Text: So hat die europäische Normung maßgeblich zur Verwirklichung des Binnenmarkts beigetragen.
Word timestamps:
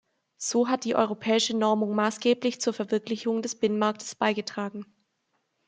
So 0.39 0.67
hat 0.67 0.83
die 0.85 0.95
europäische 0.95 1.55
Normung 1.55 1.93
maßgeblich 1.93 2.59
zur 2.59 2.73
Verwirklichung 2.73 3.43
des 3.43 3.53
Binnenmarkts 3.59 4.15
beigetragen. 4.15 4.87